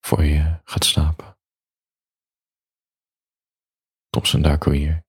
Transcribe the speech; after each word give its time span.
voor 0.00 0.24
je 0.24 0.60
gaat 0.64 0.84
slapen. 0.84 1.38
Thompson 4.08 4.42
Darko 4.42 4.70
hier. 4.70 5.04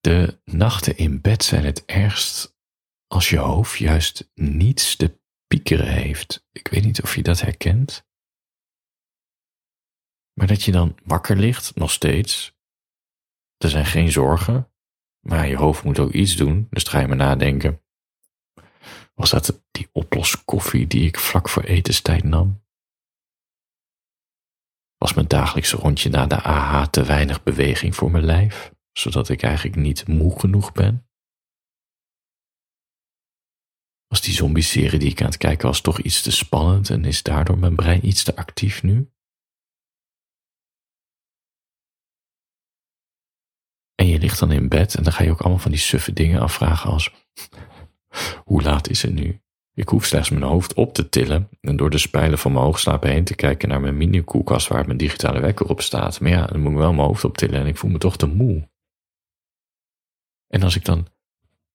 De 0.00 0.40
nachten 0.44 0.96
in 0.96 1.20
bed 1.20 1.44
zijn 1.44 1.64
het 1.64 1.84
ergst 1.84 2.56
als 3.06 3.30
je 3.30 3.38
hoofd 3.38 3.78
juist 3.78 4.30
niets 4.34 4.96
te 4.96 5.20
piekeren 5.46 5.92
heeft. 5.92 6.46
Ik 6.52 6.68
weet 6.68 6.84
niet 6.84 7.02
of 7.02 7.14
je 7.14 7.22
dat 7.22 7.40
herkent. 7.40 8.06
Maar 10.32 10.46
dat 10.46 10.62
je 10.62 10.72
dan 10.72 10.98
wakker 11.04 11.36
ligt, 11.36 11.74
nog 11.74 11.90
steeds. 11.90 12.56
Er 13.56 13.68
zijn 13.68 13.86
geen 13.86 14.12
zorgen, 14.12 14.72
maar 15.20 15.48
je 15.48 15.56
hoofd 15.56 15.84
moet 15.84 15.98
ook 15.98 16.12
iets 16.12 16.36
doen, 16.36 16.66
dus 16.70 16.84
ga 16.84 17.00
je 17.00 17.06
maar 17.06 17.16
nadenken. 17.16 17.85
Was 19.20 19.30
dat 19.30 19.62
die 19.70 19.88
oploskoffie 19.92 20.86
die 20.86 21.06
ik 21.06 21.18
vlak 21.18 21.48
voor 21.48 21.62
etenstijd 21.62 22.24
nam? 22.24 22.64
Was 24.96 25.14
mijn 25.14 25.28
dagelijkse 25.28 25.76
rondje 25.76 26.10
naar 26.10 26.28
de 26.28 26.42
AH 26.42 26.86
te 26.86 27.04
weinig 27.04 27.42
beweging 27.42 27.94
voor 27.94 28.10
mijn 28.10 28.24
lijf, 28.24 28.72
zodat 28.92 29.28
ik 29.28 29.42
eigenlijk 29.42 29.76
niet 29.76 30.06
moe 30.08 30.40
genoeg 30.40 30.72
ben? 30.72 31.08
Was 34.06 34.20
die 34.20 34.34
zombie-serie 34.34 34.98
die 34.98 35.10
ik 35.10 35.20
aan 35.20 35.26
het 35.26 35.36
kijken 35.36 35.66
was 35.66 35.80
toch 35.80 36.00
iets 36.00 36.22
te 36.22 36.30
spannend 36.30 36.90
en 36.90 37.04
is 37.04 37.22
daardoor 37.22 37.58
mijn 37.58 37.76
brein 37.76 38.06
iets 38.06 38.24
te 38.24 38.36
actief 38.36 38.82
nu? 38.82 39.10
En 43.94 44.06
je 44.06 44.18
ligt 44.18 44.38
dan 44.38 44.52
in 44.52 44.68
bed 44.68 44.94
en 44.94 45.02
dan 45.02 45.12
ga 45.12 45.24
je 45.24 45.30
ook 45.30 45.40
allemaal 45.40 45.58
van 45.58 45.70
die 45.70 45.80
suffe 45.80 46.12
dingen 46.12 46.40
afvragen 46.40 46.90
als: 46.90 47.10
hoe 48.44 48.62
laat 48.62 48.88
is 48.88 49.02
het 49.02 49.14
nu? 49.14 49.40
Ik 49.74 49.88
hoef 49.88 50.04
slechts 50.04 50.30
mijn 50.30 50.42
hoofd 50.42 50.74
op 50.74 50.94
te 50.94 51.08
tillen 51.08 51.48
en 51.60 51.76
door 51.76 51.90
de 51.90 51.98
spijlen 51.98 52.38
van 52.38 52.52
mijn 52.52 52.64
oogslapen 52.64 53.10
heen 53.10 53.24
te 53.24 53.34
kijken 53.34 53.68
naar 53.68 53.80
mijn 53.80 53.96
mini-koelkast 53.96 54.68
waar 54.68 54.86
mijn 54.86 54.98
digitale 54.98 55.40
wekker 55.40 55.68
op 55.68 55.80
staat. 55.80 56.20
Maar 56.20 56.30
ja, 56.30 56.46
dan 56.46 56.60
moet 56.60 56.72
ik 56.72 56.78
wel 56.78 56.92
mijn 56.92 57.06
hoofd 57.06 57.24
optillen 57.24 57.60
en 57.60 57.66
ik 57.66 57.76
voel 57.76 57.90
me 57.90 57.98
toch 57.98 58.16
te 58.16 58.26
moe. 58.26 58.68
En 60.46 60.62
als 60.62 60.76
ik 60.76 60.84
dan 60.84 61.06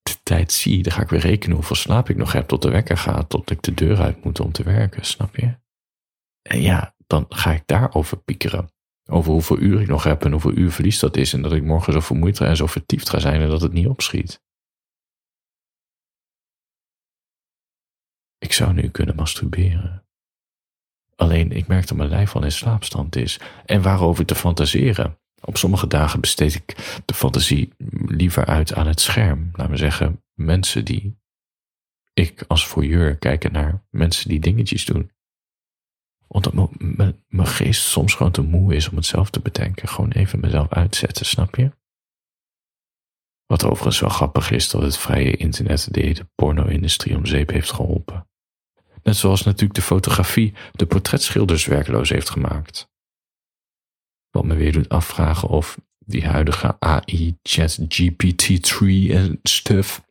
de 0.02 0.16
tijd 0.24 0.52
zie, 0.52 0.84
dan 0.84 0.92
ga 0.92 1.02
ik 1.02 1.10
weer 1.10 1.20
rekenen 1.20 1.56
hoeveel 1.56 1.76
slaap 1.76 2.10
ik 2.10 2.18
nog 2.18 2.32
heb 2.32 2.48
tot 2.48 2.62
de 2.62 2.70
wekker 2.70 2.98
gaat, 2.98 3.30
tot 3.30 3.52
ik 3.52 3.62
de 3.62 3.74
deur 3.74 4.00
uit 4.00 4.24
moet 4.24 4.40
om 4.40 4.52
te 4.52 4.64
werken, 4.64 5.06
snap 5.06 5.36
je? 5.36 5.60
En 6.42 6.62
ja, 6.62 6.96
dan 7.08 7.26
ga 7.30 7.52
ik 7.52 7.64
daarover 7.66 8.18
piekeren. 8.18 8.70
Over 9.10 9.32
hoeveel 9.32 9.60
uur 9.60 9.82
ik 9.82 9.88
nog 9.88 10.04
heb 10.04 10.26
en 10.26 10.32
hoeveel 10.32 10.58
uur 10.58 10.72
verlies 10.72 11.00
dat 11.00 11.18
is. 11.18 11.34
En 11.34 11.42
dat 11.42 11.54
ik 11.54 11.64
morgen 11.64 11.94
zo 11.94 12.00
vermoeid 12.00 12.40
en 12.40 12.56
zo 12.56 12.66
vertiefd 12.66 13.10
ga 13.10 13.20
zijn 13.20 13.42
en 13.42 13.50
dat 13.50 13.62
het 13.62 13.74
niet 13.74 13.88
opschiet. 13.88 14.42
Ik 18.52 18.58
zou 18.58 18.74
nu 18.74 18.90
kunnen 18.90 19.16
masturberen. 19.16 20.06
Alleen 21.16 21.52
ik 21.52 21.68
merk 21.68 21.88
dat 21.88 21.98
mijn 21.98 22.10
lijf 22.10 22.36
al 22.36 22.44
in 22.44 22.52
slaapstand 22.52 23.16
is. 23.16 23.40
En 23.66 23.82
waarover 23.82 24.26
te 24.26 24.36
fantaseren. 24.36 25.18
Op 25.42 25.58
sommige 25.58 25.88
dagen 25.88 26.20
besteed 26.20 26.56
ik 26.56 27.00
de 27.06 27.14
fantasie 27.14 27.74
liever 28.06 28.46
uit 28.46 28.74
aan 28.74 28.88
het 28.88 29.00
scherm. 29.00 29.50
Laten 29.54 29.72
we 29.72 29.78
zeggen, 29.78 30.24
mensen 30.34 30.86
die. 30.86 31.18
Ik 32.14 32.44
als 32.48 32.68
voyeur 32.68 33.18
kijken 33.18 33.52
naar 33.52 33.84
mensen 33.90 34.30
die 34.30 34.40
dingetjes 34.40 34.86
doen 34.86 35.12
omdat 36.28 36.54
mijn 37.28 37.48
geest 37.48 37.82
soms 37.82 38.14
gewoon 38.14 38.32
te 38.32 38.42
moe 38.42 38.76
is 38.76 38.90
om 38.90 38.96
het 38.96 39.06
zelf 39.06 39.30
te 39.30 39.40
bedenken. 39.40 39.88
Gewoon 39.88 40.12
even 40.12 40.40
mezelf 40.40 40.70
uitzetten, 40.70 41.26
snap 41.26 41.56
je? 41.56 41.72
Wat 43.46 43.64
overigens 43.64 44.00
wel 44.00 44.10
grappig 44.10 44.52
is 44.52 44.70
dat 44.70 44.82
het 44.82 44.98
vrije 44.98 45.38
internet 45.38 45.94
de 45.94 46.02
hele 46.02 46.30
porno-industrie 46.36 47.16
om 47.16 47.26
zeep 47.26 47.50
heeft 47.50 47.72
geholpen. 47.72 48.30
Net 49.04 49.16
zoals 49.16 49.44
natuurlijk 49.44 49.74
de 49.74 49.82
fotografie 49.82 50.54
de 50.72 50.86
portretschilders 50.86 51.66
werkloos 51.66 52.10
heeft 52.10 52.30
gemaakt. 52.30 52.90
Wat 54.30 54.46
me 54.46 54.56
weer 54.56 54.72
doet 54.72 54.90
afvragen 54.90 55.50
of 55.50 55.78
die 56.06 56.28
huidige 56.28 56.80
AI, 56.80 57.38
chat, 57.44 57.80
GPT-3 57.80 59.12
en 59.12 59.40
stuff 59.44 60.02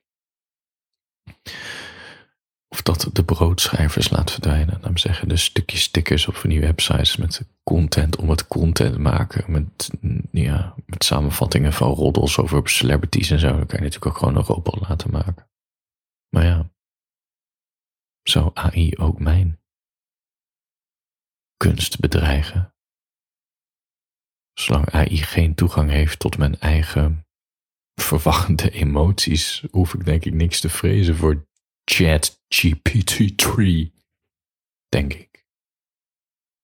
of 2.73 2.83
dat 2.83 3.09
de 3.12 3.25
broodschrijvers 3.25 4.11
laat 4.11 4.31
verdwijnen. 4.31 4.78
Laat 4.81 5.01
zeggen, 5.01 5.28
de 5.28 5.37
stukjes 5.37 5.83
stickers 5.83 6.27
op 6.27 6.37
van 6.37 6.51
die 6.51 6.61
websites 6.61 7.17
met 7.17 7.43
content 7.62 8.17
om 8.17 8.31
het 8.31 8.49
content 8.49 8.99
maken. 8.99 9.53
Met, 9.53 9.91
ja, 10.31 10.75
met 10.87 11.05
samenvattingen 11.05 11.72
van 11.72 11.93
roddels 11.93 12.39
over 12.39 12.69
celebrities 12.69 13.31
en 13.31 13.39
zo. 13.39 13.49
Dan 13.49 13.67
kan 13.67 13.78
je 13.78 13.84
natuurlijk 13.84 14.07
ook 14.07 14.17
gewoon 14.17 14.37
een 14.37 14.43
robot 14.43 14.89
laten 14.89 15.11
maken. 15.11 15.49
Maar 16.28 16.45
ja, 16.45 16.71
zou 18.23 18.51
AI 18.55 18.97
ook 18.97 19.19
mijn 19.19 19.61
kunst 21.57 22.01
bedreigen? 22.01 22.75
Zolang 24.53 24.91
AI 24.91 25.17
geen 25.17 25.55
toegang 25.55 25.91
heeft 25.91 26.19
tot 26.19 26.39
mijn 26.39 26.59
eigen 26.59 27.27
verwachtende 28.01 28.71
emoties, 28.71 29.65
hoef 29.71 29.95
ik 29.95 30.05
denk 30.05 30.25
ik 30.25 30.33
niks 30.33 30.61
te 30.61 30.69
vrezen 30.69 31.17
voor 31.17 31.49
Chat 31.85 32.43
GPT-3. 32.55 33.93
Denk 34.89 35.13
ik. 35.15 35.47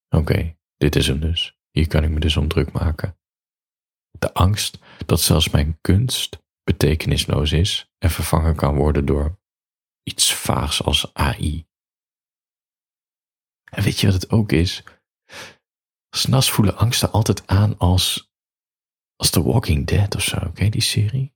Oké, 0.08 0.56
dit 0.76 0.96
is 0.96 1.06
hem 1.06 1.20
dus. 1.20 1.58
Hier 1.70 1.86
kan 1.88 2.04
ik 2.04 2.10
me 2.10 2.20
dus 2.20 2.36
om 2.36 2.48
druk 2.48 2.72
maken. 2.72 3.18
De 4.18 4.34
angst 4.34 4.78
dat 5.06 5.20
zelfs 5.20 5.50
mijn 5.50 5.78
kunst 5.80 6.44
betekenisloos 6.64 7.52
is 7.52 7.92
en 7.98 8.10
vervangen 8.10 8.56
kan 8.56 8.74
worden 8.74 9.06
door 9.06 9.38
iets 10.08 10.34
vaags 10.34 10.82
als 10.82 11.14
AI. 11.14 11.66
En 13.70 13.82
weet 13.82 14.00
je 14.00 14.06
wat 14.06 14.14
het 14.14 14.30
ook 14.30 14.52
is? 14.52 14.82
S'nachts 16.10 16.50
voelen 16.50 16.76
angsten 16.76 17.12
altijd 17.12 17.46
aan 17.46 17.78
als, 17.78 18.32
als 19.16 19.30
The 19.30 19.42
Walking 19.42 19.86
Dead 19.86 20.14
of 20.14 20.22
zo. 20.22 20.50
Je 20.54 20.70
die 20.70 20.80
serie? 20.80 21.34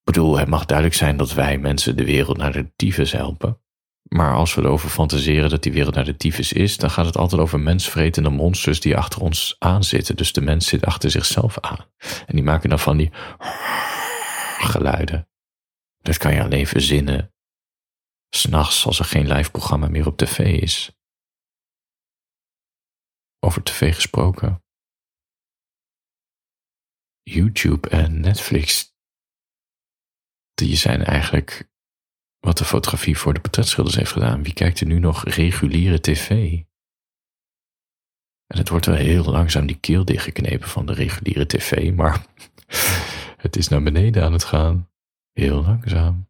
Ik 0.00 0.12
bedoel, 0.12 0.38
het 0.38 0.48
mag 0.48 0.64
duidelijk 0.64 0.96
zijn 0.96 1.16
dat 1.16 1.32
wij 1.32 1.58
mensen 1.58 1.96
de 1.96 2.04
wereld 2.04 2.36
naar 2.36 2.52
de 2.52 2.74
tyfus 2.76 3.12
helpen. 3.12 3.58
Maar 4.02 4.34
als 4.34 4.54
we 4.54 4.62
erover 4.62 4.88
fantaseren 4.88 5.50
dat 5.50 5.62
die 5.62 5.72
wereld 5.72 5.94
naar 5.94 6.04
de 6.04 6.16
tyfus 6.16 6.52
is, 6.52 6.76
dan 6.76 6.90
gaat 6.90 7.06
het 7.06 7.16
altijd 7.16 7.40
over 7.40 7.60
mensvretende 7.60 8.30
monsters 8.30 8.80
die 8.80 8.96
achter 8.96 9.20
ons 9.20 9.56
aanzitten. 9.58 10.16
Dus 10.16 10.32
de 10.32 10.40
mens 10.40 10.66
zit 10.66 10.84
achter 10.84 11.10
zichzelf 11.10 11.58
aan. 11.60 11.86
En 12.26 12.34
die 12.34 12.42
maken 12.44 12.68
dan 12.68 12.78
van 12.78 12.96
die 12.96 13.10
geluiden. 14.58 15.28
Dat 16.04 16.18
kan 16.18 16.34
je 16.34 16.42
alleen 16.42 16.66
verzinnen. 16.66 17.32
S'nachts 18.36 18.86
als 18.86 18.98
er 18.98 19.04
geen 19.04 19.28
live 19.28 19.50
programma 19.50 19.88
meer 19.88 20.06
op 20.06 20.16
tv 20.16 20.38
is. 20.62 20.92
Over 23.38 23.62
tv 23.62 23.94
gesproken. 23.94 24.62
YouTube 27.22 27.88
en 27.88 28.20
Netflix 28.20 28.92
die 30.54 30.76
zijn 30.76 31.04
eigenlijk 31.04 31.70
wat 32.38 32.58
de 32.58 32.64
fotografie 32.64 33.18
voor 33.18 33.34
de 33.34 33.40
portretschilders 33.40 33.96
heeft 33.96 34.12
gedaan. 34.12 34.42
Wie 34.42 34.54
kijkt 34.54 34.80
er 34.80 34.86
nu 34.86 34.98
nog 34.98 35.24
reguliere 35.24 36.00
tv? 36.00 36.28
En 38.46 38.58
het 38.58 38.68
wordt 38.68 38.86
wel 38.86 38.94
heel 38.94 39.24
langzaam 39.24 39.66
die 39.66 39.78
keel 39.80 40.04
dichtgeknepen 40.04 40.68
van 40.68 40.86
de 40.86 40.92
reguliere 40.92 41.46
tv, 41.46 41.92
maar 41.92 42.26
het 43.44 43.56
is 43.56 43.68
naar 43.68 43.82
beneden 43.82 44.24
aan 44.24 44.32
het 44.32 44.44
gaan. 44.44 44.93
Heel 45.34 45.62
langzaam. 45.62 46.28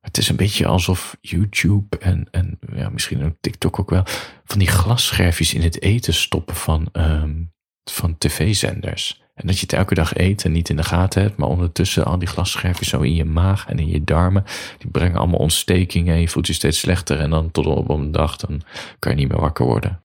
Het 0.00 0.18
is 0.18 0.28
een 0.28 0.36
beetje 0.36 0.66
alsof 0.66 1.16
YouTube 1.20 1.98
en, 1.98 2.28
en 2.30 2.58
ja, 2.74 2.88
misschien 2.88 3.24
ook 3.24 3.34
TikTok 3.40 3.78
ook 3.78 3.90
wel 3.90 4.02
van 4.44 4.58
die 4.58 4.68
glasscherfjes 4.68 5.54
in 5.54 5.62
het 5.62 5.82
eten 5.82 6.14
stoppen 6.14 6.54
van, 6.54 6.88
um, 6.92 7.52
van 7.90 8.18
tv-zenders. 8.18 9.22
En 9.34 9.46
dat 9.46 9.56
je 9.56 9.62
het 9.62 9.72
elke 9.72 9.94
dag 9.94 10.16
eet 10.16 10.44
en 10.44 10.52
niet 10.52 10.68
in 10.68 10.76
de 10.76 10.82
gaten 10.82 11.22
hebt, 11.22 11.36
maar 11.36 11.48
ondertussen 11.48 12.04
al 12.04 12.18
die 12.18 12.28
glasscherfjes 12.28 12.88
zo 12.88 13.00
in 13.00 13.14
je 13.14 13.24
maag 13.24 13.66
en 13.66 13.78
in 13.78 13.88
je 13.88 14.04
darmen, 14.04 14.44
die 14.78 14.90
brengen 14.90 15.18
allemaal 15.18 15.40
ontstekingen 15.40 16.14
en 16.14 16.20
je 16.20 16.28
voelt 16.28 16.46
je 16.46 16.52
steeds 16.52 16.78
slechter 16.78 17.20
en 17.20 17.30
dan 17.30 17.50
tot 17.50 17.66
op 17.66 17.88
een 17.88 18.12
dag, 18.12 18.36
dan 18.36 18.62
kan 18.98 19.12
je 19.12 19.18
niet 19.18 19.28
meer 19.28 19.40
wakker 19.40 19.66
worden. 19.66 20.04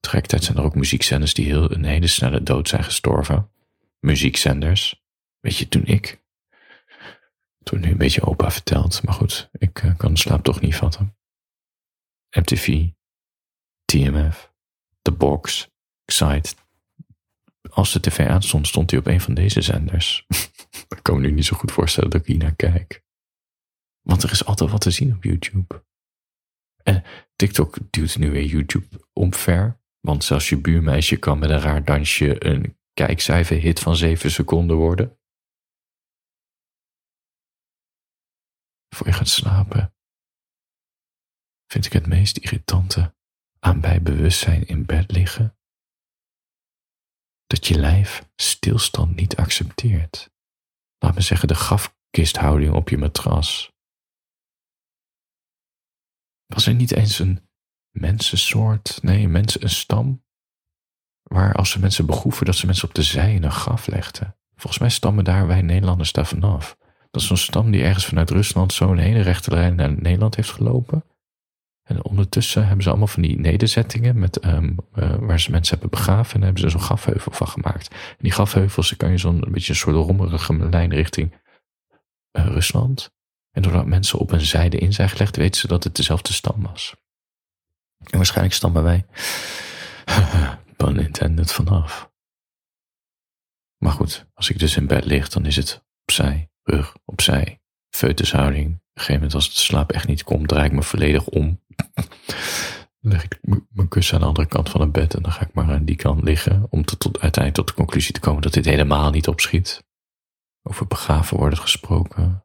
Tegelijkertijd 0.00 0.44
zijn 0.44 0.58
er 0.58 0.64
ook 0.64 0.74
muziekzenders 0.74 1.34
die 1.34 1.46
heel, 1.46 1.72
een 1.72 1.84
hele 1.84 2.06
snelle 2.06 2.42
dood 2.42 2.68
zijn 2.68 2.84
gestorven. 2.84 3.50
Muziekzenders. 4.00 5.02
Weet 5.40 5.56
je, 5.56 5.68
toen 5.68 5.84
ik. 5.84 6.22
Toen 7.62 7.80
nu 7.80 7.90
een 7.90 7.96
beetje 7.96 8.22
opa 8.22 8.50
verteld, 8.50 9.02
maar 9.02 9.14
goed, 9.14 9.48
ik 9.52 9.82
uh, 9.82 9.96
kan 9.96 10.12
de 10.12 10.18
slaap 10.18 10.42
toch 10.42 10.60
niet 10.60 10.76
vatten. 10.76 11.16
MTV, 12.30 12.88
TMF, 13.84 14.52
The 15.02 15.12
Box, 15.12 15.68
Excite, 16.04 16.54
als 17.70 17.92
de 17.92 18.00
tv 18.00 18.26
aanstond, 18.26 18.66
stond 18.66 18.90
hij 18.90 19.00
op 19.00 19.06
een 19.06 19.20
van 19.20 19.34
deze 19.34 19.60
zenders. 19.60 20.26
ik 20.96 20.98
kan 21.02 21.14
me 21.14 21.20
nu 21.20 21.30
niet 21.30 21.44
zo 21.44 21.56
goed 21.56 21.72
voorstellen 21.72 22.10
dat 22.10 22.20
ik 22.20 22.26
hier 22.26 22.38
naar 22.38 22.54
kijk. 22.54 23.02
Want 24.00 24.22
er 24.22 24.30
is 24.30 24.44
altijd 24.44 24.70
wat 24.70 24.80
te 24.80 24.90
zien 24.90 25.12
op 25.12 25.24
YouTube. 25.24 25.84
En 26.82 27.04
TikTok 27.36 27.76
duwt 27.90 28.18
nu 28.18 28.30
weer 28.30 28.44
YouTube 28.44 29.08
omver. 29.12 29.80
Want 30.00 30.24
zelfs 30.24 30.48
je 30.48 30.56
buurmeisje 30.56 31.16
kan 31.16 31.38
met 31.38 31.50
een 31.50 31.60
raar 31.60 31.84
dansje 31.84 32.46
een 32.46 32.77
kijkcijferhit 33.06 33.80
van 33.80 33.96
7 33.96 34.30
seconden 34.30 34.76
worden. 34.76 35.18
voor 38.96 39.06
je 39.06 39.12
gaat 39.12 39.28
slapen, 39.28 39.94
vind 41.66 41.84
ik 41.86 41.92
het 41.92 42.06
meest 42.06 42.36
irritante 42.36 43.14
aan 43.58 43.80
bij 43.80 44.02
bewustzijn 44.02 44.66
in 44.66 44.86
bed 44.86 45.10
liggen, 45.10 45.58
dat 47.46 47.66
je 47.66 47.78
lijf 47.78 48.28
stilstand 48.36 49.14
niet 49.16 49.36
accepteert. 49.36 50.30
Laat 50.98 51.14
me 51.14 51.20
zeggen 51.20 51.48
de 51.48 51.54
grafkisthouding 51.54 52.74
op 52.74 52.88
je 52.88 52.98
matras. 52.98 53.72
Was 56.46 56.66
er 56.66 56.74
niet 56.74 56.92
eens 56.92 57.18
een 57.18 57.48
mensensoort, 57.90 59.02
nee, 59.02 59.28
mensen, 59.28 59.62
een 59.62 59.70
stam, 59.70 60.24
waar 61.28 61.54
als 61.54 61.70
ze 61.70 61.80
mensen 61.80 62.06
begroeven, 62.06 62.46
dat 62.46 62.56
ze 62.56 62.66
mensen 62.66 62.88
op 62.88 62.94
de 62.94 63.02
zij 63.02 63.34
in 63.34 63.44
een 63.44 63.52
graf 63.52 63.86
legden? 63.86 64.36
Volgens 64.56 64.78
mij 64.78 64.90
stammen 64.90 65.24
daar 65.24 65.46
wij 65.46 65.62
Nederlanders 65.62 66.12
daar 66.12 66.26
vanaf. 66.26 66.76
Dat 67.10 67.22
is 67.22 67.26
zo'n 67.26 67.36
stam 67.36 67.70
die 67.70 67.82
ergens 67.82 68.06
vanuit 68.06 68.30
Rusland 68.30 68.72
zo'n 68.72 68.98
hele 68.98 69.20
rechte 69.20 69.50
lijn 69.50 69.74
naar 69.74 69.92
Nederland 69.92 70.36
heeft 70.36 70.50
gelopen. 70.50 71.04
En 71.82 72.04
ondertussen 72.04 72.66
hebben 72.66 72.82
ze 72.82 72.88
allemaal 72.88 73.06
van 73.06 73.22
die 73.22 73.38
nederzettingen 73.38 74.18
met, 74.18 74.44
um, 74.44 74.76
uh, 74.94 75.14
waar 75.14 75.40
ze 75.40 75.50
mensen 75.50 75.78
hebben 75.78 75.98
begraven. 75.98 76.34
En 76.34 76.40
daar 76.40 76.52
hebben 76.52 76.70
ze 76.70 76.78
zo'n 76.78 76.86
grafheuvel 76.86 77.32
van 77.32 77.48
gemaakt. 77.48 77.88
En 77.90 78.16
die 78.18 78.32
grafheuvels, 78.32 78.96
kan 78.96 79.10
je 79.10 79.18
zo'n 79.18 79.44
beetje 79.50 79.72
een 79.72 79.78
soort 79.78 79.96
rommerige 79.96 80.68
lijn 80.68 80.94
richting 80.94 81.32
uh, 82.32 82.46
Rusland. 82.46 83.10
En 83.50 83.62
doordat 83.62 83.86
mensen 83.86 84.18
op 84.18 84.32
een 84.32 84.40
zijde 84.40 84.78
in 84.78 84.92
zijn 84.92 85.08
gelegd, 85.08 85.36
weten 85.36 85.60
ze 85.60 85.66
dat 85.66 85.84
het 85.84 85.96
dezelfde 85.96 86.32
stam 86.32 86.62
was. 86.62 86.94
En 88.10 88.16
waarschijnlijk 88.16 88.54
stammen 88.54 88.82
wij, 88.82 89.06
pun 90.78 90.98
intended, 90.98 91.52
vanaf. 91.52 92.10
Maar 93.78 93.92
goed, 93.92 94.26
als 94.34 94.50
ik 94.50 94.58
dus 94.58 94.76
in 94.76 94.86
bed 94.86 95.04
lig, 95.04 95.28
dan 95.28 95.46
is 95.46 95.56
het 95.56 95.84
opzij, 96.02 96.50
rug 96.62 96.96
opzij, 97.04 97.60
feutushouding. 97.90 98.66
Op 98.66 98.72
een 98.72 98.80
gegeven 98.92 99.14
moment 99.14 99.34
als 99.34 99.54
de 99.54 99.60
slaap 99.60 99.92
echt 99.92 100.06
niet 100.06 100.24
komt, 100.24 100.48
draai 100.48 100.66
ik 100.66 100.72
me 100.72 100.82
volledig 100.82 101.26
om. 101.26 101.60
Leg 103.00 103.24
ik 103.24 103.38
mijn 103.70 103.88
kussen 103.88 104.14
aan 104.14 104.20
de 104.20 104.26
andere 104.26 104.46
kant 104.46 104.68
van 104.68 104.80
het 104.80 104.92
bed 104.92 105.14
en 105.14 105.22
dan 105.22 105.32
ga 105.32 105.40
ik 105.40 105.52
maar 105.52 105.70
aan 105.70 105.84
die 105.84 105.96
kant 105.96 106.22
liggen 106.22 106.66
om 106.70 106.84
tot, 106.84 107.00
tot, 107.00 107.20
uiteindelijk 107.20 107.54
tot 107.54 107.76
de 107.76 107.82
conclusie 107.82 108.12
te 108.12 108.20
komen 108.20 108.42
dat 108.42 108.52
dit 108.52 108.64
helemaal 108.64 109.10
niet 109.10 109.28
opschiet. 109.28 109.86
Over 110.62 110.86
begraven 110.86 111.36
worden 111.36 111.58
gesproken. 111.58 112.44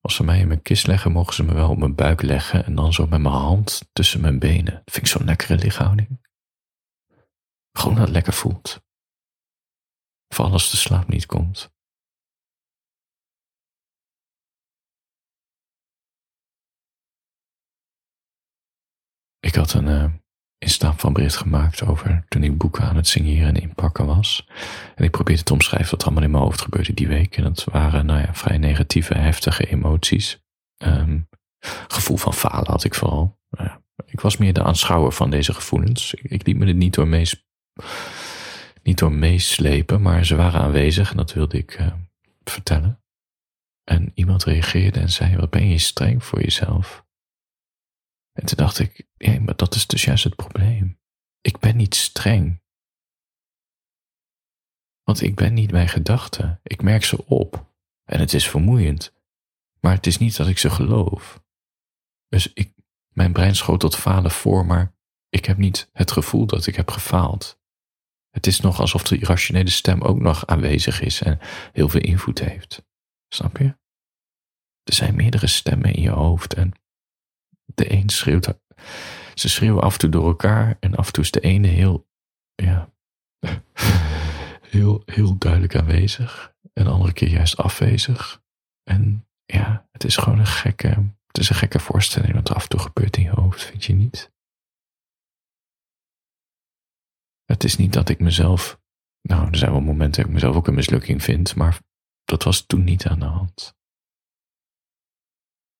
Als 0.00 0.14
ze 0.14 0.24
mij 0.24 0.38
in 0.38 0.48
mijn 0.48 0.62
kist 0.62 0.86
leggen, 0.86 1.12
mogen 1.12 1.34
ze 1.34 1.44
me 1.44 1.54
wel 1.54 1.70
op 1.70 1.78
mijn 1.78 1.94
buik 1.94 2.22
leggen 2.22 2.64
en 2.64 2.74
dan 2.74 2.92
zo 2.92 3.06
met 3.06 3.20
mijn 3.20 3.34
hand 3.34 3.88
tussen 3.92 4.20
mijn 4.20 4.38
benen. 4.38 4.74
Dat 4.74 4.94
vind 4.94 5.06
ik 5.06 5.12
zo'n 5.12 5.24
lekkere 5.24 5.56
lichaamhouding. 5.56 6.29
Gewoon 7.72 7.94
dat 7.94 8.04
het 8.04 8.12
lekker 8.12 8.32
voelt. 8.32 8.82
Vooral 10.34 10.52
als 10.52 10.70
de 10.70 10.76
slaap 10.76 11.08
niet 11.08 11.26
komt. 11.26 11.72
Ik 19.40 19.54
had 19.54 19.72
een 19.72 19.86
uh, 19.86 20.12
instap 20.58 21.00
van 21.00 21.12
bericht 21.12 21.36
gemaakt 21.36 21.82
over 21.82 22.24
toen 22.28 22.42
ik 22.42 22.58
boeken 22.58 22.84
aan 22.84 22.96
het 22.96 23.06
signeren 23.06 23.48
en 23.48 23.62
inpakken 23.62 24.06
was. 24.06 24.48
En 24.94 25.04
ik 25.04 25.10
probeerde 25.10 25.42
te 25.42 25.52
omschrijven 25.52 25.90
wat 25.90 26.04
allemaal 26.04 26.22
in 26.22 26.30
mijn 26.30 26.42
hoofd 26.42 26.60
gebeurde 26.60 26.94
die 26.94 27.08
week. 27.08 27.36
En 27.36 27.42
dat 27.42 27.64
waren, 27.64 28.06
nou 28.06 28.20
ja, 28.20 28.34
vrij 28.34 28.58
negatieve, 28.58 29.14
heftige 29.14 29.66
emoties. 29.66 30.42
Um, 30.78 31.28
gevoel 31.88 32.16
van 32.16 32.34
falen 32.34 32.70
had 32.70 32.84
ik 32.84 32.94
vooral. 32.94 33.38
Nou 33.50 33.70
ik 34.04 34.20
was 34.20 34.36
meer 34.36 34.52
de 34.52 34.62
aanschouwer 34.62 35.12
van 35.12 35.30
deze 35.30 35.54
gevoelens. 35.54 36.14
Ik, 36.14 36.30
ik 36.30 36.46
liet 36.46 36.56
me 36.56 36.66
er 36.66 36.74
niet 36.74 36.94
door, 36.94 37.08
mees, 37.08 37.44
niet 38.82 38.98
door 38.98 39.12
meeslepen, 39.12 40.02
maar 40.02 40.24
ze 40.24 40.36
waren 40.36 40.60
aanwezig 40.60 41.10
en 41.10 41.16
dat 41.16 41.32
wilde 41.32 41.58
ik 41.58 41.78
uh, 41.78 41.92
vertellen. 42.44 43.02
En 43.84 44.12
iemand 44.14 44.44
reageerde 44.44 45.00
en 45.00 45.10
zei: 45.10 45.36
Wat 45.36 45.50
ben 45.50 45.68
je 45.68 45.78
streng 45.78 46.24
voor 46.24 46.40
jezelf? 46.40 47.04
En 48.32 48.46
toen 48.46 48.56
dacht 48.56 48.78
ik, 48.78 49.06
ja, 49.16 49.40
maar 49.40 49.56
dat 49.56 49.74
is 49.74 49.86
dus 49.86 50.04
juist 50.04 50.24
het 50.24 50.36
probleem. 50.36 50.98
Ik 51.40 51.58
ben 51.58 51.76
niet 51.76 51.94
streng. 51.94 52.62
Want 55.02 55.22
ik 55.22 55.34
ben 55.34 55.54
niet 55.54 55.70
mijn 55.70 55.88
gedachten. 55.88 56.60
Ik 56.62 56.82
merk 56.82 57.04
ze 57.04 57.26
op. 57.26 57.72
En 58.04 58.20
het 58.20 58.34
is 58.34 58.48
vermoeiend. 58.48 59.14
Maar 59.80 59.94
het 59.94 60.06
is 60.06 60.18
niet 60.18 60.36
dat 60.36 60.48
ik 60.48 60.58
ze 60.58 60.70
geloof. 60.70 61.42
Dus 62.28 62.52
ik, 62.52 62.74
mijn 63.08 63.32
brein 63.32 63.56
schoot 63.56 63.80
tot 63.80 63.96
falen 63.96 64.30
voor, 64.30 64.66
maar 64.66 64.94
ik 65.28 65.44
heb 65.44 65.56
niet 65.56 65.90
het 65.92 66.10
gevoel 66.10 66.46
dat 66.46 66.66
ik 66.66 66.76
heb 66.76 66.90
gefaald. 66.90 67.59
Het 68.30 68.46
is 68.46 68.60
nog 68.60 68.80
alsof 68.80 69.02
de 69.02 69.18
irrationele 69.18 69.70
stem 69.70 70.02
ook 70.02 70.20
nog 70.20 70.46
aanwezig 70.46 71.00
is 71.00 71.22
en 71.22 71.38
heel 71.72 71.88
veel 71.88 72.00
invloed 72.00 72.38
heeft. 72.38 72.82
Snap 73.28 73.56
je? 73.56 73.78
Er 74.82 74.94
zijn 74.94 75.14
meerdere 75.14 75.46
stemmen 75.46 75.94
in 75.94 76.02
je 76.02 76.10
hoofd 76.10 76.54
en 76.54 76.72
de 77.64 77.92
een 77.92 78.08
schreeuwt, 78.08 78.58
ze 79.34 79.48
schreeuwen 79.48 79.82
af 79.82 79.92
en 79.92 79.98
toe 79.98 80.08
door 80.08 80.26
elkaar 80.26 80.76
en 80.80 80.94
af 80.94 81.06
en 81.06 81.12
toe 81.12 81.24
is 81.24 81.30
de 81.30 81.40
ene 81.40 81.66
heel, 81.66 82.08
ja, 82.54 82.92
heel, 84.70 85.02
heel 85.04 85.38
duidelijk 85.38 85.76
aanwezig 85.76 86.54
en 86.72 86.84
de 86.84 86.90
andere 86.90 87.12
keer 87.12 87.28
juist 87.28 87.56
afwezig. 87.56 88.42
En 88.82 89.28
ja, 89.44 89.88
het 89.92 90.04
is 90.04 90.16
gewoon 90.16 90.38
een 90.38 90.46
gekke, 90.46 90.88
het 91.26 91.38
is 91.38 91.48
een 91.48 91.56
gekke 91.56 91.78
voorstelling 91.78 92.34
wat 92.34 92.48
er 92.48 92.54
af 92.54 92.62
en 92.62 92.68
toe 92.68 92.80
gebeurt 92.80 93.16
in 93.16 93.22
je 93.22 93.30
hoofd, 93.30 93.64
vind 93.64 93.84
je 93.84 93.92
niet? 93.92 94.32
Het 97.50 97.64
is 97.64 97.76
niet 97.76 97.92
dat 97.92 98.08
ik 98.08 98.20
mezelf, 98.20 98.80
nou, 99.22 99.48
er 99.48 99.56
zijn 99.56 99.70
wel 99.70 99.80
momenten 99.80 100.20
dat 100.20 100.30
ik 100.30 100.34
mezelf 100.34 100.56
ook 100.56 100.66
een 100.66 100.74
mislukking 100.74 101.22
vind, 101.22 101.54
maar 101.54 101.80
dat 102.24 102.42
was 102.42 102.66
toen 102.66 102.84
niet 102.84 103.06
aan 103.06 103.18
de 103.18 103.24
hand. 103.24 103.74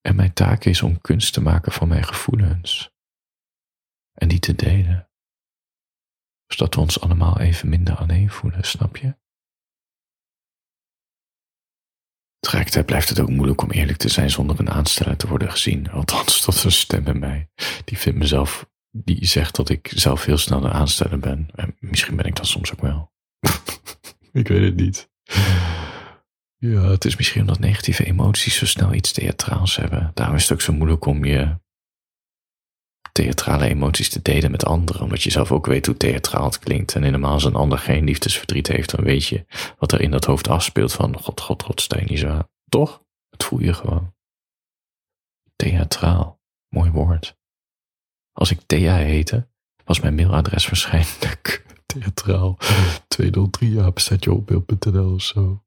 En 0.00 0.16
mijn 0.16 0.32
taak 0.32 0.64
is 0.64 0.82
om 0.82 1.00
kunst 1.00 1.32
te 1.32 1.40
maken 1.40 1.72
van 1.72 1.88
mijn 1.88 2.04
gevoelens. 2.04 2.90
En 4.12 4.28
die 4.28 4.38
te 4.38 4.54
delen. 4.54 5.10
Zodat 6.46 6.74
we 6.74 6.80
ons 6.80 7.00
allemaal 7.00 7.40
even 7.40 7.68
minder 7.68 7.96
alleen 7.96 8.30
voelen, 8.30 8.64
snap 8.64 8.96
je? 8.96 9.18
Tegelijkertijd 12.38 12.86
blijft 12.86 13.08
het 13.08 13.20
ook 13.20 13.28
moeilijk 13.28 13.62
om 13.62 13.70
eerlijk 13.70 13.98
te 13.98 14.08
zijn 14.08 14.30
zonder 14.30 14.60
een 14.60 14.70
aansteller 14.70 15.16
te 15.16 15.28
worden 15.28 15.50
gezien. 15.50 15.90
Althans, 15.90 16.40
dat 16.44 16.54
is 16.54 16.64
een 16.64 16.72
stem 16.72 17.06
in 17.06 17.18
mij. 17.18 17.50
Die 17.84 17.98
vindt 17.98 18.18
mezelf, 18.18 18.70
die 18.90 19.26
zegt 19.26 19.56
dat 19.56 19.68
ik 19.68 19.92
zelf 19.94 20.24
heel 20.24 20.38
snel 20.38 20.64
een 20.64 20.72
aansteller 20.72 21.18
ben. 21.18 21.48
En 21.54 21.76
misschien 21.78 22.16
ben 22.16 22.26
ik 22.26 22.36
dat 22.36 22.46
soms 22.46 22.72
ook 22.72 22.80
wel. 22.80 23.12
ik 24.32 24.48
weet 24.48 24.62
het 24.62 24.76
niet. 24.76 25.10
Ja, 26.56 26.82
het 26.82 27.04
is 27.04 27.16
misschien 27.16 27.40
omdat 27.40 27.58
negatieve 27.58 28.04
emoties 28.04 28.56
zo 28.56 28.66
snel 28.66 28.94
iets 28.94 29.12
theatraals 29.12 29.76
hebben. 29.76 30.10
Daarom 30.14 30.36
is 30.36 30.42
het 30.42 30.52
ook 30.52 30.60
zo 30.60 30.72
moeilijk 30.72 31.04
om 31.04 31.24
je 31.24 31.58
theatrale 33.12 33.68
emoties 33.68 34.08
te 34.08 34.22
delen 34.22 34.50
met 34.50 34.64
anderen, 34.64 35.02
omdat 35.02 35.22
je 35.22 35.30
zelf 35.30 35.52
ook 35.52 35.66
weet 35.66 35.86
hoe 35.86 35.96
theatraal 35.96 36.44
het 36.44 36.58
klinkt. 36.58 36.94
En 36.94 37.02
helemaal 37.02 37.32
als 37.32 37.44
een 37.44 37.54
ander 37.54 37.78
geen 37.78 38.04
liefdesverdriet 38.04 38.66
heeft, 38.66 38.90
dan 38.96 39.04
weet 39.04 39.26
je 39.26 39.44
wat 39.78 39.92
er 39.92 40.00
in 40.00 40.10
dat 40.10 40.24
hoofd 40.24 40.48
afspeelt 40.48 40.92
van 40.92 41.18
god, 41.20 41.40
god, 41.40 41.62
god, 41.62 41.80
steen 41.80 42.06
niet 42.06 42.18
zo. 42.18 42.42
Toch? 42.68 43.02
Het 43.30 43.44
voel 43.44 43.60
je 43.60 43.74
gewoon. 43.74 44.14
Theatraal. 45.56 46.40
Mooi 46.68 46.90
woord. 46.90 47.38
Als 48.32 48.50
ik 48.50 48.60
Thea 48.66 48.96
heette, 48.96 49.48
was 49.84 50.00
mijn 50.00 50.14
mailadres 50.14 50.66
waarschijnlijk 50.66 51.64
theatraal 51.86 52.58
203 53.08 53.80
apenstaatjeopbeeld.nl 53.80 55.12
of 55.14 55.22
zo. 55.22 55.64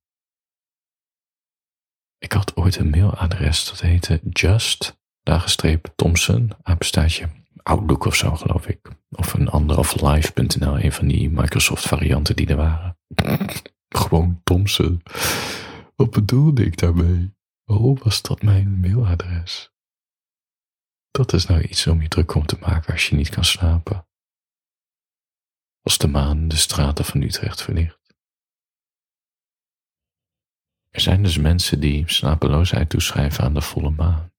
Ik 2.17 2.31
had 2.31 2.55
ooit 2.55 2.75
een 2.75 2.89
mailadres 2.89 3.69
dat 3.69 3.81
heette 3.81 4.21
just, 4.29 4.99
dagestreep 5.23 5.93
Thompson, 5.95 6.51
apenstaatje 6.61 7.29
Outlook 7.63 8.05
of 8.05 8.15
zo 8.15 8.35
geloof 8.35 8.67
ik. 8.67 8.89
Of 9.09 9.33
een 9.33 9.49
andere, 9.49 9.79
of 9.79 10.01
live.nl, 10.01 10.79
een 10.79 10.91
van 10.91 11.07
die 11.07 11.29
Microsoft 11.29 11.87
varianten 11.87 12.35
die 12.35 12.47
er 12.47 12.55
waren. 12.55 12.97
Gewoon 13.89 14.41
Thompson. 14.43 15.03
Wat 15.95 16.11
bedoelde 16.11 16.65
ik 16.65 16.77
daarmee? 16.77 17.33
Waarom 17.63 17.97
was 18.03 18.21
dat 18.21 18.41
mijn 18.41 18.79
mailadres? 18.79 19.72
Dat 21.17 21.33
is 21.33 21.45
nou 21.45 21.61
iets 21.61 21.87
om 21.87 22.01
je 22.01 22.07
druk 22.07 22.35
om 22.35 22.45
te 22.45 22.57
maken 22.59 22.93
als 22.93 23.07
je 23.07 23.15
niet 23.15 23.29
kan 23.29 23.45
slapen. 23.45 24.07
Als 25.81 25.97
de 25.97 26.07
maan 26.07 26.47
de 26.47 26.55
straten 26.55 27.05
van 27.05 27.21
Utrecht 27.21 27.61
verlicht. 27.61 28.15
Er 30.89 31.01
zijn 31.01 31.23
dus 31.23 31.37
mensen 31.37 31.79
die 31.79 32.11
slapeloosheid 32.11 32.89
toeschrijven 32.89 33.43
aan 33.43 33.53
de 33.53 33.61
volle 33.61 33.89
maan. 33.89 34.33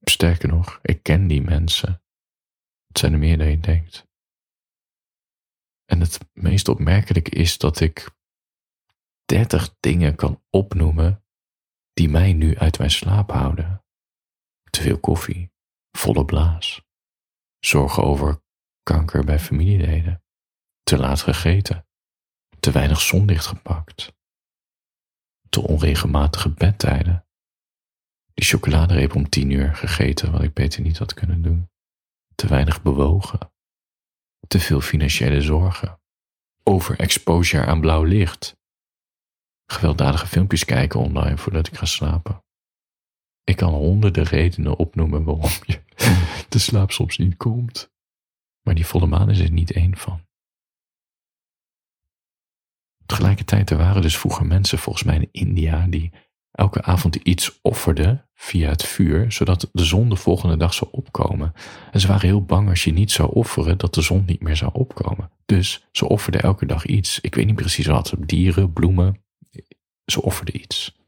Sterker 0.00 0.48
nog, 0.48 0.78
ik 0.82 1.02
ken 1.02 1.26
die 1.26 1.42
mensen. 1.42 2.02
Het 2.86 2.98
zijn 2.98 3.12
er 3.12 3.18
meer 3.18 3.38
dan 3.38 3.50
je 3.50 3.60
denkt. 3.60 4.08
En 5.84 6.00
het 6.00 6.18
meest 6.32 6.68
opmerkelijke 6.68 7.30
is 7.30 7.58
dat 7.58 7.80
ik 7.80 8.10
dertig 9.24 9.76
dingen 9.80 10.14
kan 10.14 10.44
opnoemen 10.50 11.24
die 11.92 12.08
mij 12.08 12.32
nu 12.32 12.58
uit 12.58 12.78
mijn 12.78 12.90
slaap 12.90 13.30
houden. 13.30 13.84
Te 14.70 14.82
veel 14.82 14.98
koffie, 14.98 15.52
volle 15.90 16.24
blaas, 16.24 16.82
zorgen 17.58 18.02
over 18.02 18.42
kanker 18.82 19.24
bij 19.24 19.38
familieleden, 19.38 20.22
te 20.82 20.98
laat 20.98 21.22
gegeten, 21.22 21.86
te 22.60 22.70
weinig 22.70 23.00
zonlicht 23.00 23.46
gepakt, 23.46 24.12
te 25.48 25.60
onregelmatige 25.60 26.50
bedtijden, 26.50 27.24
Die 28.40 28.48
chocoladereep 28.48 29.14
om 29.14 29.28
tien 29.28 29.50
uur 29.50 29.74
gegeten, 29.74 30.32
wat 30.32 30.42
ik 30.42 30.54
beter 30.54 30.82
niet 30.82 30.98
had 30.98 31.14
kunnen 31.14 31.42
doen. 31.42 31.70
Te 32.34 32.46
weinig 32.46 32.82
bewogen. 32.82 33.52
Te 34.46 34.60
veel 34.60 34.80
financiële 34.80 35.40
zorgen. 35.40 36.00
Overexposure 36.62 37.66
aan 37.66 37.80
blauw 37.80 38.02
licht. 38.02 38.56
Gewelddadige 39.66 40.26
filmpjes 40.26 40.64
kijken 40.64 41.00
online 41.00 41.36
voordat 41.36 41.66
ik 41.66 41.76
ga 41.76 41.84
slapen. 41.84 42.44
Ik 43.50 43.56
kan 43.56 43.72
honderden 43.72 44.24
redenen 44.24 44.76
opnoemen 44.78 45.24
waarom 45.24 45.50
je 45.66 45.80
de 46.48 46.58
slaap 46.58 46.90
soms 46.90 47.18
niet 47.18 47.36
komt. 47.36 47.92
Maar 48.62 48.74
die 48.74 48.86
volle 48.86 49.06
maan 49.06 49.30
is 49.30 49.38
er 49.38 49.50
niet 49.50 49.72
één 49.72 49.96
van. 49.96 50.20
Tegelijkertijd, 53.06 53.70
er 53.70 53.76
waren 53.76 54.02
dus 54.02 54.18
vroeger 54.18 54.46
mensen, 54.46 54.78
volgens 54.78 55.04
mij 55.04 55.16
in 55.16 55.28
India, 55.32 55.86
die 55.86 56.12
elke 56.50 56.82
avond 56.82 57.14
iets 57.14 57.58
offerden 57.62 58.28
via 58.34 58.68
het 58.68 58.84
vuur, 58.84 59.32
zodat 59.32 59.68
de 59.72 59.84
zon 59.84 60.08
de 60.08 60.16
volgende 60.16 60.56
dag 60.56 60.74
zou 60.74 60.90
opkomen. 60.92 61.52
En 61.90 62.00
ze 62.00 62.06
waren 62.06 62.28
heel 62.28 62.44
bang 62.44 62.68
als 62.68 62.84
je 62.84 62.92
niet 62.92 63.10
zou 63.10 63.32
offeren, 63.32 63.78
dat 63.78 63.94
de 63.94 64.02
zon 64.02 64.24
niet 64.26 64.42
meer 64.42 64.56
zou 64.56 64.70
opkomen. 64.72 65.30
Dus 65.46 65.88
ze 65.92 66.08
offerden 66.08 66.42
elke 66.42 66.66
dag 66.66 66.86
iets. 66.86 67.20
Ik 67.20 67.34
weet 67.34 67.46
niet 67.46 67.54
precies 67.54 67.86
wat, 67.86 68.14
dieren, 68.18 68.72
bloemen. 68.72 69.24
Ze 70.04 70.22
offerden 70.22 70.60
iets. 70.60 70.99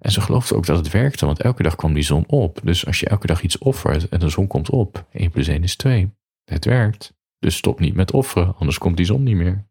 En 0.00 0.10
ze 0.10 0.20
geloofden 0.20 0.56
ook 0.56 0.66
dat 0.66 0.76
het 0.76 0.90
werkte, 0.90 1.26
want 1.26 1.40
elke 1.40 1.62
dag 1.62 1.76
kwam 1.76 1.94
die 1.94 2.02
zon 2.02 2.26
op. 2.26 2.60
Dus 2.62 2.86
als 2.86 3.00
je 3.00 3.08
elke 3.08 3.26
dag 3.26 3.42
iets 3.42 3.58
offert 3.58 4.08
en 4.08 4.20
de 4.20 4.28
zon 4.28 4.46
komt 4.46 4.70
op, 4.70 5.06
1 5.10 5.30
plus 5.30 5.48
1 5.48 5.62
is 5.62 5.76
2. 5.76 6.14
Het 6.44 6.64
werkt. 6.64 7.14
Dus 7.38 7.56
stop 7.56 7.80
niet 7.80 7.94
met 7.94 8.12
offeren, 8.12 8.56
anders 8.56 8.78
komt 8.78 8.96
die 8.96 9.06
zon 9.06 9.22
niet 9.22 9.36
meer. 9.36 9.68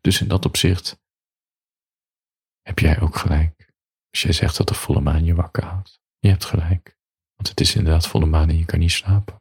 Dus 0.00 0.20
in 0.20 0.28
dat 0.28 0.44
opzicht 0.44 1.00
heb 2.62 2.78
jij 2.78 3.00
ook 3.00 3.16
gelijk. 3.16 3.72
Als 4.10 4.22
jij 4.22 4.32
zegt 4.32 4.56
dat 4.56 4.68
de 4.68 4.74
volle 4.74 5.00
maan 5.00 5.24
je 5.24 5.34
wakker 5.34 5.64
houdt. 5.64 6.00
Je 6.18 6.28
hebt 6.28 6.44
gelijk. 6.44 6.96
Want 7.34 7.48
het 7.48 7.60
is 7.60 7.74
inderdaad 7.74 8.06
volle 8.06 8.26
maan 8.26 8.48
en 8.48 8.58
je 8.58 8.64
kan 8.64 8.78
niet 8.78 8.90
slapen. 8.90 9.40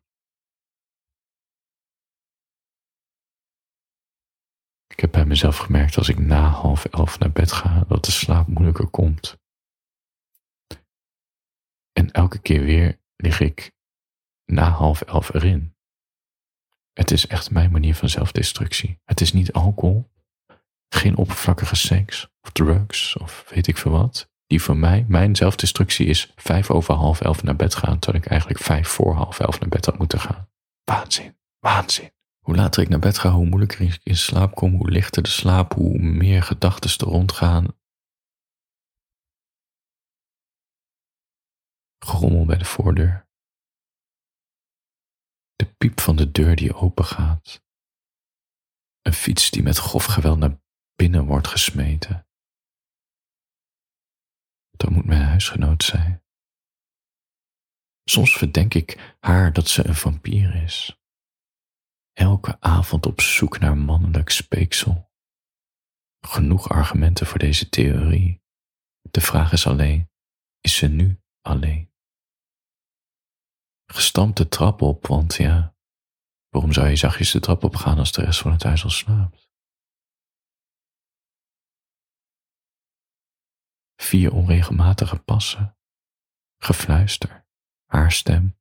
Ik 4.88 5.00
heb 5.00 5.11
bij 5.22 5.30
mezelf 5.30 5.58
gemerkt 5.58 5.98
als 5.98 6.10
ik 6.10 6.20
na 6.20 6.48
half 6.48 6.86
elf 6.86 7.20
naar 7.20 7.32
bed 7.32 7.52
ga, 7.52 7.84
dat 7.88 8.06
de 8.06 8.12
slaap 8.12 8.48
moeilijker 8.48 8.88
komt. 8.88 9.38
En 11.94 12.12
elke 12.12 12.40
keer 12.40 12.64
weer 12.64 13.00
lig 13.16 13.40
ik 13.40 13.72
na 14.46 14.70
half 14.70 15.02
elf 15.02 15.34
erin. 15.34 15.76
Het 16.94 17.12
is 17.12 17.28
echt 17.28 17.52
mijn 17.52 17.72
manier 17.72 17.96
van 17.96 18.10
zelfdestructie. 18.10 19.00
Het 19.06 19.22
is 19.22 19.34
niet 19.34 19.54
alcohol, 19.54 20.12
geen 20.90 21.16
oppervlakkige 21.16 21.76
seks 21.76 22.28
of 22.42 22.52
drugs 22.52 23.18
of 23.18 23.46
weet 23.50 23.68
ik 23.68 23.78
veel 23.78 23.92
wat. 23.92 24.30
Die 24.48 24.62
voor 24.62 24.78
mij, 24.78 25.06
mijn 25.08 25.36
zelfdestructie 25.36 26.08
is 26.08 26.32
vijf 26.36 26.70
over 26.70 26.94
half 26.94 27.22
elf 27.22 27.44
naar 27.44 27.56
bed 27.56 27.76
gaan, 27.76 28.00
terwijl 28.00 28.24
ik 28.24 28.30
eigenlijk 28.30 28.62
vijf 28.62 28.88
voor 28.88 29.14
half 29.14 29.40
elf 29.40 29.60
naar 29.60 29.70
bed 29.70 29.86
had 29.86 29.98
moeten 29.98 30.20
gaan. 30.20 30.50
Waanzin, 30.84 31.38
waanzin. 31.60 32.12
Hoe 32.42 32.56
later 32.56 32.84
ik 32.84 32.90
naar 32.90 33.00
bed 33.00 33.18
ga, 33.18 33.32
hoe 33.32 33.46
moeilijker 33.46 33.82
ik 33.82 34.00
in 34.04 34.16
slaap 34.16 34.56
kom, 34.56 34.76
hoe 34.76 34.92
lichter 34.92 35.24
de 35.24 35.30
slaap, 35.30 35.74
hoe 35.74 36.00
meer 36.00 36.44
gedachten 36.44 37.08
er 37.08 37.14
rondgaan. 37.14 37.66
Gerommel 42.06 42.46
bij 42.46 42.58
de 42.58 42.66
voordeur. 42.66 43.30
De 45.56 45.74
piep 45.78 46.00
van 46.00 46.16
de 46.16 46.32
deur 46.32 46.56
die 46.56 46.74
open 46.74 47.06
gaat. 47.06 47.64
Een 49.02 49.14
fiets 49.14 49.50
die 49.52 49.64
met 49.64 49.78
grof 49.78 50.06
geweld 50.06 50.40
naar 50.40 50.62
binnen 50.96 51.26
wordt 51.26 51.48
gesmeten. 51.48 52.28
Dat 54.72 54.90
moet 54.90 55.06
mijn 55.06 55.22
huisgenoot 55.22 55.84
zijn. 55.84 56.24
Soms 58.04 58.38
verdenk 58.38 58.74
ik 58.74 59.16
haar 59.20 59.54
dat 59.54 59.68
ze 59.68 59.88
een 59.88 59.96
vampier 59.96 60.64
is. 60.64 61.01
Elke 62.14 62.60
avond 62.60 63.06
op 63.06 63.22
zoek 63.22 63.60
naar 63.60 63.78
mannelijk 63.78 64.30
speeksel. 64.30 65.12
Genoeg 66.20 66.70
argumenten 66.70 67.26
voor 67.26 67.40
deze 67.40 67.70
theorie. 67.70 68.42
De 69.12 69.22
vraag 69.22 69.52
is 69.52 69.68
alleen, 69.68 70.10
is 70.60 70.76
ze 70.76 70.88
nu 70.88 71.22
alleen? 71.42 71.92
Gestampt 73.86 74.38
de 74.38 74.48
trap 74.48 74.82
op, 74.82 75.08
want 75.08 75.36
ja, 75.36 75.76
waarom 76.50 76.74
zou 76.74 76.88
je 76.88 76.96
zachtjes 76.96 77.32
de 77.32 77.40
trap 77.40 77.64
op 77.64 77.76
gaan 77.76 77.98
als 77.98 78.12
de 78.12 78.24
rest 78.24 78.42
van 78.42 78.52
het 78.52 78.64
huis 78.64 78.84
al 78.84 78.90
slaapt? 78.90 79.52
vier 84.02 84.34
onregelmatige 84.34 85.18
passen, 85.18 85.78
gefluister, 86.58 87.46
haar 87.86 88.12
stem, 88.12 88.60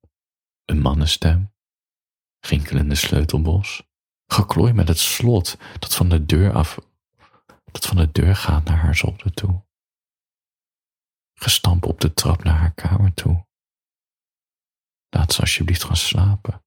een 0.64 0.80
mannenstem, 0.80 1.54
rinkelende 2.40 2.94
sleutelbos, 2.94 3.82
geklooi 4.26 4.72
met 4.72 4.88
het 4.88 4.98
slot 4.98 5.56
dat 5.78 5.94
van 5.94 6.08
de 6.08 6.26
deur 6.26 6.52
af, 6.52 6.78
dat 7.64 7.86
van 7.86 7.96
de 7.96 8.12
deur 8.12 8.36
gaat 8.36 8.64
naar 8.64 8.78
haar 8.78 8.96
zolder 8.96 9.32
toe, 9.32 9.64
gestamp 11.34 11.86
op 11.86 12.00
de 12.00 12.12
trap 12.12 12.44
naar 12.44 12.56
haar 12.56 12.74
kamer 12.74 13.14
toe. 13.14 13.48
Laat 15.08 15.32
ze 15.32 15.40
alsjeblieft 15.40 15.84
gaan 15.84 15.96
slapen. 15.96 16.64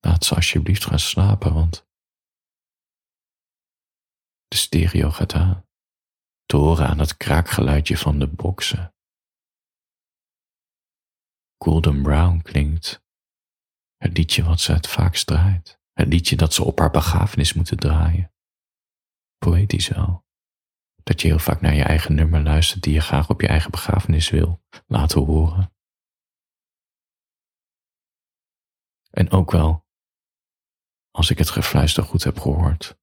Laat 0.00 0.24
ze 0.24 0.34
alsjeblieft 0.34 0.84
gaan 0.84 0.98
slapen, 0.98 1.54
want 1.54 1.86
de 4.48 4.56
stereo 4.56 5.10
gaat 5.10 5.34
aan 5.34 5.66
te 6.46 6.56
horen 6.56 6.86
aan 6.86 6.98
het 6.98 7.16
kraakgeluidje 7.16 7.98
van 7.98 8.18
de 8.18 8.26
boksen. 8.28 8.94
Golden 11.64 12.02
Brown 12.02 12.42
klinkt, 12.42 13.02
het 13.96 14.16
liedje 14.16 14.44
wat 14.44 14.60
ze 14.60 14.72
het 14.72 14.86
vaakst 14.86 15.26
draait, 15.26 15.80
het 15.92 16.08
liedje 16.08 16.36
dat 16.36 16.54
ze 16.54 16.64
op 16.64 16.78
haar 16.78 16.90
begrafenis 16.90 17.52
moeten 17.52 17.76
draaien. 17.76 18.32
Poëtisch 19.38 19.88
wel, 19.88 20.24
dat 21.02 21.20
je 21.20 21.28
heel 21.28 21.38
vaak 21.38 21.60
naar 21.60 21.74
je 21.74 21.82
eigen 21.84 22.14
nummer 22.14 22.42
luistert 22.42 22.82
die 22.82 22.94
je 22.94 23.00
graag 23.00 23.30
op 23.30 23.40
je 23.40 23.48
eigen 23.48 23.70
begrafenis 23.70 24.30
wil 24.30 24.62
laten 24.86 25.24
horen. 25.24 25.74
En 29.10 29.30
ook 29.30 29.50
wel, 29.50 29.86
als 31.10 31.30
ik 31.30 31.38
het 31.38 31.50
gefluister 31.50 32.02
goed 32.02 32.24
heb 32.24 32.38
gehoord, 32.38 32.98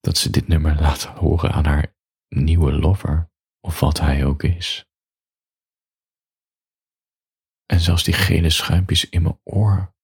dat 0.00 0.18
ze 0.18 0.30
dit 0.30 0.48
nummer 0.48 0.80
laat 0.80 1.04
horen 1.04 1.52
aan 1.52 1.64
haar 1.64 1.94
nieuwe 2.28 2.72
lover 2.72 3.30
of 3.60 3.80
wat 3.80 4.00
hij 4.00 4.24
ook 4.24 4.42
is. 4.42 4.86
En 7.66 7.80
zelfs 7.80 8.04
die 8.04 8.14
gele 8.14 8.50
schuimpjes 8.50 9.08
in 9.08 9.22
mijn 9.22 9.40
oor, 9.44 9.94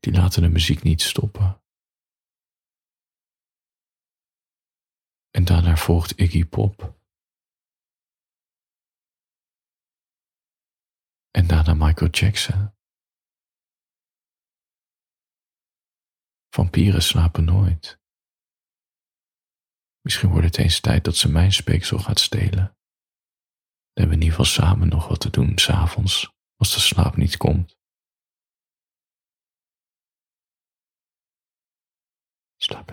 die 0.00 0.12
laten 0.12 0.42
de 0.42 0.48
muziek 0.48 0.82
niet 0.82 1.02
stoppen. 1.02 1.62
En 5.30 5.44
daarna 5.44 5.76
volgt 5.76 6.18
Iggy 6.18 6.44
Pop. 6.44 7.00
En 11.30 11.46
daarna 11.46 11.74
Michael 11.74 12.10
Jackson. 12.10 12.74
Vampieren 16.54 17.02
slapen 17.02 17.44
nooit. 17.44 18.00
Misschien 20.00 20.30
wordt 20.30 20.46
het 20.46 20.58
eens 20.58 20.80
tijd 20.80 21.04
dat 21.04 21.16
ze 21.16 21.28
mijn 21.28 21.52
speeksel 21.52 21.98
gaat 21.98 22.20
stelen. 22.20 22.64
Dan 22.64 22.74
hebben 23.92 24.18
we 24.18 24.22
in 24.24 24.30
ieder 24.30 24.44
geval 24.46 24.64
samen 24.64 24.88
nog 24.88 25.08
wat 25.08 25.20
te 25.20 25.30
doen 25.30 25.58
s'avonds, 25.58 26.35
als 26.56 26.74
de 26.74 26.80
slaap 26.80 27.16
niet 27.16 27.36
komt. 27.36 27.76
Slaap 32.56 32.90